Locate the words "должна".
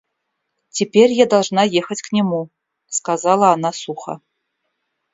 1.27-1.61